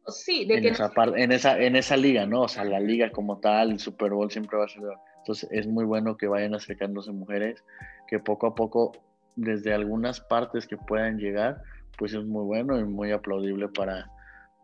[0.08, 2.42] Sí, de en esa parte, en esa, en esa liga, ¿no?
[2.42, 5.10] O sea, la liga como tal, el Super Bowl siempre va a ser de hombres.
[5.18, 7.62] Entonces es muy bueno que vayan acercándose mujeres,
[8.08, 8.92] que poco a poco,
[9.36, 11.62] desde algunas partes que puedan llegar,
[11.98, 14.10] pues es muy bueno y muy aplaudible para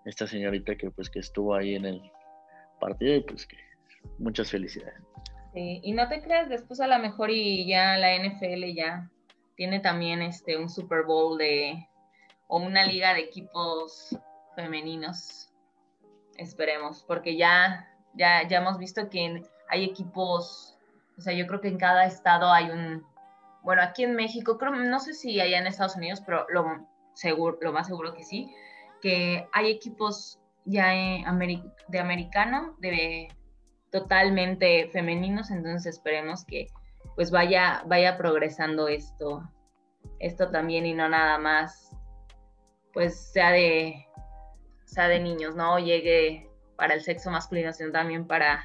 [0.06, 2.12] esta señorita que pues que estuvo ahí en el
[2.80, 3.46] partido y pues
[4.18, 5.00] muchas felicidades.
[5.54, 9.10] Y no te creas, después a lo mejor y ya la NFL ya
[9.56, 11.88] tiene también este un Super Bowl de
[12.46, 14.16] o una liga de equipos
[14.54, 15.50] femeninos.
[16.36, 20.76] Esperemos, porque ya ya ya hemos visto que hay equipos,
[21.16, 23.04] o sea, yo creo que en cada estado hay un,
[23.62, 27.58] bueno, aquí en México, creo, no sé si allá en Estados Unidos, pero lo, seguro,
[27.62, 28.54] lo más seguro que sí,
[29.52, 33.28] hay equipos ya de americano, de
[33.90, 36.66] totalmente femeninos, entonces esperemos que
[37.14, 39.42] pues vaya, vaya progresando esto,
[40.18, 41.96] esto también y no nada más,
[42.92, 44.06] pues sea de,
[44.84, 45.78] sea de niños, ¿no?
[45.78, 48.64] Llegue para el sexo masculino, sino también para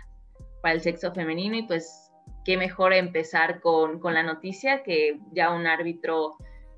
[0.61, 2.11] para el sexo femenino y pues
[2.45, 6.37] qué mejor empezar con, la noticia que ya un árbitro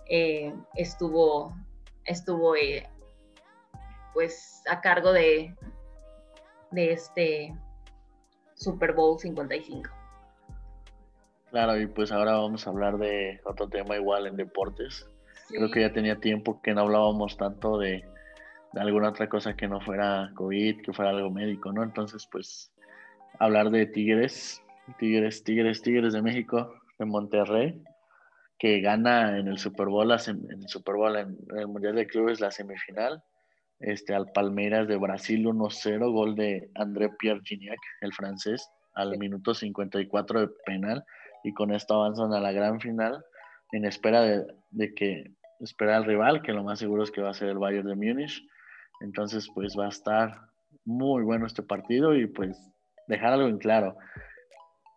[0.09, 1.53] eh, estuvo,
[2.05, 2.89] estuvo eh,
[4.14, 5.55] pues a cargo de,
[6.72, 7.53] de este
[8.55, 9.89] Super Bowl 55.
[11.51, 15.07] Claro, y pues ahora vamos a hablar de otro tema igual en deportes.
[15.49, 18.03] Creo que ya tenía tiempo que no hablábamos tanto de,
[18.72, 21.84] de, alguna otra cosa que no fuera COVID, que fuera algo médico, ¿no?
[21.84, 22.72] Entonces, pues
[23.38, 24.64] hablar de Tigres,
[24.97, 27.84] Tigres, Tigres, Tigres de México, de Monterrey,
[28.57, 32.39] que gana en el Super Bowl, en el Super Bowl, en el Mundial de Clubes,
[32.39, 33.22] la semifinal.
[33.84, 39.53] Este, al Palmeiras de Brasil 1-0, gol de André Pierre Gignac, el francés, al minuto
[39.53, 41.03] 54 de penal,
[41.43, 43.23] y con esto avanzan a la gran final
[43.71, 47.31] en espera de, de que espera al rival, que lo más seguro es que va
[47.31, 48.45] a ser el Bayern de Múnich.
[49.01, 50.31] Entonces, pues va a estar
[50.86, 52.57] muy bueno este partido y pues
[53.07, 53.97] dejar algo en claro.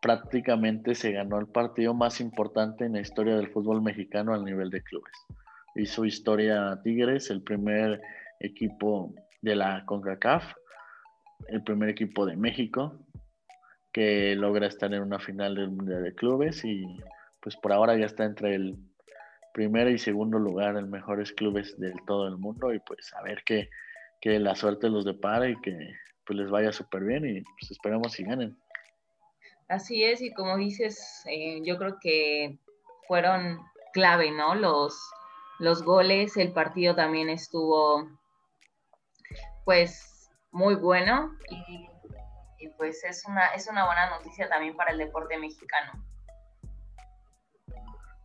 [0.00, 4.70] Prácticamente se ganó el partido más importante en la historia del fútbol mexicano al nivel
[4.70, 5.12] de clubes.
[5.74, 8.00] Hizo historia Tigres, el primer
[8.40, 10.54] equipo de la CONCACAF,
[11.48, 12.98] el primer equipo de México
[13.92, 16.84] que logra estar en una final del Mundial de Clubes y
[17.40, 18.76] pues por ahora ya está entre el
[19.54, 23.42] primer y segundo lugar en mejores clubes del todo el mundo y pues a ver
[23.44, 23.70] que,
[24.20, 25.94] que la suerte los depara y que
[26.26, 28.54] pues les vaya súper bien y pues esperemos si ganen.
[29.68, 32.58] Así es, y como dices, eh, yo creo que
[33.08, 33.58] fueron
[33.94, 34.54] clave, ¿no?
[34.54, 34.94] Los,
[35.58, 38.10] los goles, el partido también estuvo
[39.66, 41.88] pues muy bueno y,
[42.78, 45.92] pues es una, es una buena noticia también para el deporte mexicano.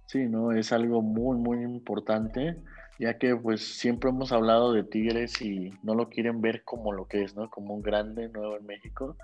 [0.06, 2.58] Sí, no, es algo muy, muy importante,
[3.00, 7.08] ya que pues siempre hemos hablado de Tigres y no lo quieren ver como lo
[7.08, 7.50] que es, ¿no?
[7.50, 9.16] Como un grande nuevo en México.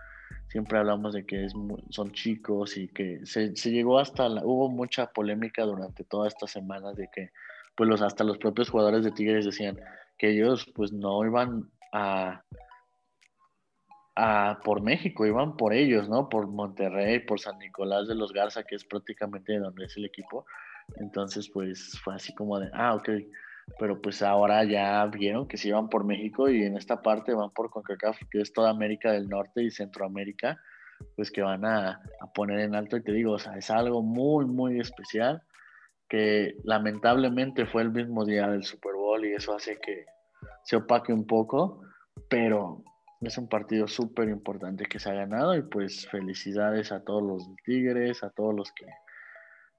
[0.47, 1.53] Siempre hablamos de que es
[1.89, 6.51] son chicos y que se, se llegó hasta, la, hubo mucha polémica durante todas estas
[6.51, 7.31] semanas de que
[7.75, 9.79] pues los, hasta los propios jugadores de Tigres decían
[10.17, 12.41] que ellos pues no iban a,
[14.15, 16.29] a, por México, iban por ellos, ¿no?
[16.29, 20.45] Por Monterrey, por San Nicolás de los Garza, que es prácticamente donde es el equipo.
[20.97, 23.09] Entonces, pues fue así como de, ah, ok,
[23.79, 27.51] pero pues ahora ya vieron que se iban por México y en esta parte van
[27.51, 30.59] por CONCACAF, que es toda América del Norte y Centroamérica,
[31.15, 34.01] pues que van a, a poner en alto y te digo, o sea, es algo
[34.01, 35.43] muy, muy especial
[36.09, 40.05] que lamentablemente fue el mismo día del Super Bowl y eso hace que
[40.67, 41.81] se opaque un poco,
[42.27, 42.83] pero
[43.21, 47.55] es un partido súper importante que se ha ganado y pues felicidades a todos los
[47.63, 48.85] Tigres, a todos los que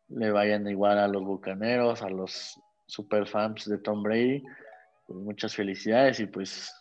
[0.09, 4.43] le vayan igual a los Bucaneros, a los super fans de Tom Brady.
[5.07, 6.75] Pues muchas felicidades y pues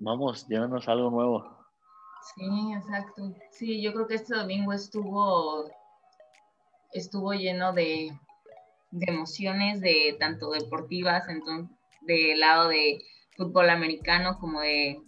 [0.00, 1.66] vamos, llévanos algo nuevo.
[2.34, 3.34] Sí, exacto.
[3.52, 5.70] Sí, yo creo que este domingo estuvo
[6.92, 8.12] estuvo lleno de,
[8.90, 13.02] emociones de tanto deportivas, entonces del lado de
[13.36, 14.98] fútbol americano como de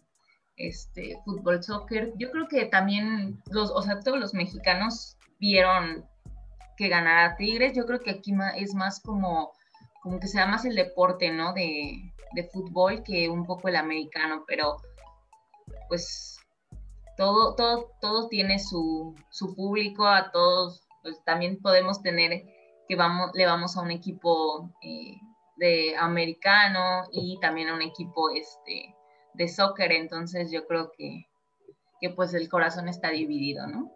[0.57, 2.13] este fútbol soccer.
[2.17, 6.05] Yo creo que también los, o sea, todos los mexicanos vieron
[6.77, 7.75] que ganara Tigres.
[7.75, 9.53] Yo creo que aquí es más como,
[10.03, 11.53] como que sea más el deporte, ¿no?
[11.53, 14.77] De, de fútbol que un poco el americano, pero
[15.89, 16.39] pues
[17.17, 22.45] todo, todo, todo tiene su, su público, a todos, pues también podemos tener
[22.89, 25.17] que vamos, le vamos a un equipo eh,
[25.59, 28.95] de americano y también a un equipo este,
[29.35, 31.27] de soccer, entonces yo creo que,
[32.01, 33.93] que pues el corazón está dividido, ¿no?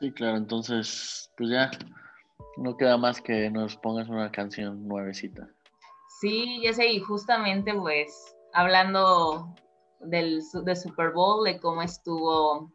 [0.00, 1.70] Sí, claro, entonces, pues ya
[2.56, 5.48] no queda más que nos pongas una canción nuevecita.
[6.20, 9.54] Sí, ya sé, y justamente pues hablando
[10.00, 12.72] del, del Super Bowl, de cómo estuvo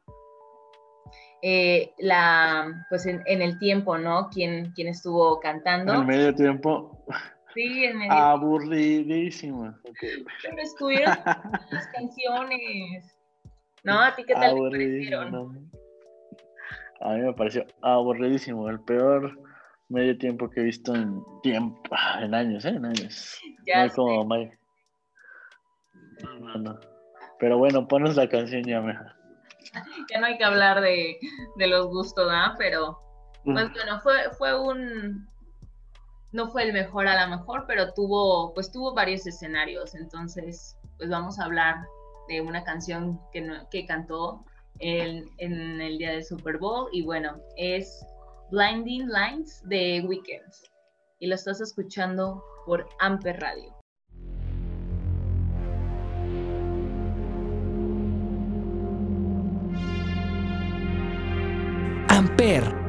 [1.42, 4.30] eh, la, pues en, en, el tiempo, ¿no?
[4.30, 5.94] ¿Quién, quién estuvo cantando?
[5.94, 7.06] En el medio tiempo.
[7.54, 8.12] Sí, en medio.
[9.90, 10.24] Okay.
[10.42, 11.16] Pero estuvieron
[11.72, 13.16] las canciones.
[13.84, 14.00] ¿No?
[14.00, 15.72] ¿A ti qué tal te parecieron?
[17.02, 19.38] A mí me pareció aburridísimo, el peor
[19.90, 21.82] medio tiempo que he visto en tiempo,
[22.22, 22.70] en años, ¿eh?
[22.70, 23.40] En años.
[23.66, 24.52] Ya no como May.
[26.22, 26.80] No, no.
[27.40, 29.14] Pero bueno, ponos la canción ya mejor.
[30.12, 31.18] Ya no hay que hablar de,
[31.56, 32.56] de los gustos, ¿no?
[32.58, 33.00] Pero,
[33.44, 35.28] pues bueno, fue, fue un,
[36.34, 39.96] no fue el mejor a lo mejor, pero tuvo, pues tuvo varios escenarios.
[39.96, 41.76] Entonces, pues vamos a hablar
[42.28, 44.44] de una canción que, que cantó
[44.80, 48.04] en, el día del Super Bowl y bueno, es
[48.52, 50.72] Blinding Lines de Weekends
[51.20, 53.72] y lo estás escuchando por Amper Radio.
[62.10, 62.83] Amper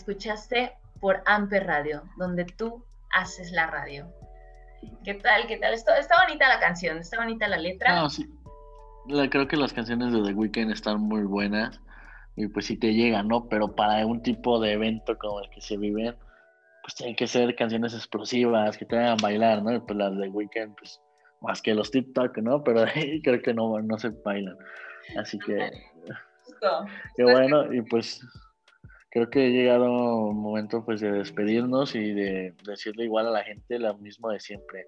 [0.00, 2.82] escuchaste por Amper Radio, donde tú
[3.12, 4.08] haces la radio.
[5.04, 5.46] ¿Qué tal?
[5.46, 5.74] ¿Qué tal?
[5.74, 7.94] Está, está bonita la canción, está bonita la letra.
[8.00, 8.26] No, sí.
[9.30, 11.80] creo que las canciones de The Weeknd están muy buenas
[12.36, 13.46] y pues sí te llegan, ¿no?
[13.48, 16.16] Pero para un tipo de evento como el que se vive,
[16.82, 19.74] pues tienen que ser canciones explosivas, que te hagan bailar, ¿no?
[19.74, 20.98] Y pues las de Weekend, pues
[21.42, 22.64] más que los TikTok, ¿no?
[22.64, 24.56] Pero ahí creo que no, no se bailan.
[25.18, 25.70] Así que,
[27.16, 28.22] qué bueno, y pues
[29.10, 33.44] creo que ha llegado un momento pues de despedirnos y de decirle igual a la
[33.44, 34.86] gente lo mismo de siempre,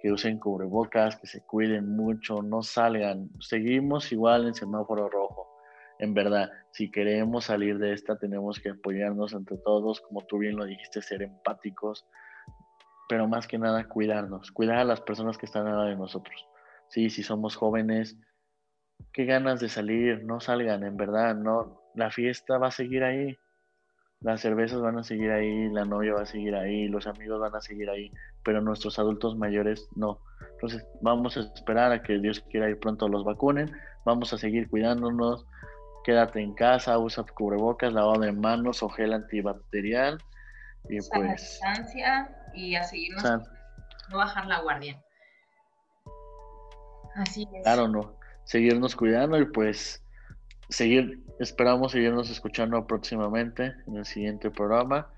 [0.00, 5.48] que usen cubrebocas, que se cuiden mucho, no salgan, seguimos igual en semáforo rojo.
[5.98, 10.56] En verdad, si queremos salir de esta, tenemos que apoyarnos entre todos, como tú bien
[10.56, 12.06] lo dijiste, ser empáticos,
[13.08, 16.46] pero más que nada cuidarnos, cuidar a las personas que están al lado de nosotros.
[16.88, 18.16] Sí, si somos jóvenes,
[19.12, 23.36] qué ganas de salir, no salgan, en verdad, no, la fiesta va a seguir ahí,
[24.20, 27.54] las cervezas van a seguir ahí, la novia va a seguir ahí, los amigos van
[27.54, 28.10] a seguir ahí,
[28.42, 30.20] pero nuestros adultos mayores no.
[30.52, 33.70] Entonces vamos a esperar a que Dios quiera ir pronto los vacunen,
[34.04, 35.46] vamos a seguir cuidándonos,
[36.04, 40.18] quédate en casa, usa cubrebocas, lavado de manos o gel antibacterial
[40.88, 41.32] y pues...
[41.32, 43.22] distancia y a seguirnos,
[44.10, 45.02] no bajar la guardia.
[47.16, 47.62] Así es.
[47.62, 50.02] Claro, no, seguirnos cuidando y pues
[50.68, 55.08] seguir, esperamos seguirnos escuchando próximamente en el siguiente programa.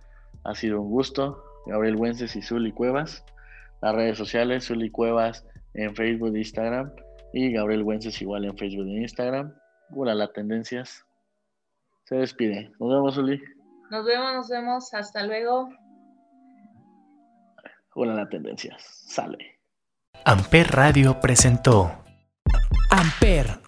[0.45, 1.45] Ha sido un gusto.
[1.67, 3.25] Gabriel Wences y Zuli Cuevas.
[3.83, 6.93] Las redes sociales, Zuli Cuevas en Facebook e Instagram.
[7.33, 9.55] Y Gabriel Wences igual en Facebook e Instagram.
[9.91, 11.05] Hola, las tendencias.
[12.05, 12.71] Se despide.
[12.81, 13.43] Nos vemos, Zuli.
[13.91, 14.95] Nos vemos, nos vemos.
[14.95, 15.69] Hasta luego.
[17.95, 18.83] Hola, las tendencias.
[18.83, 19.59] Sale.
[20.25, 22.05] Amper Radio presentó
[22.91, 23.68] Amper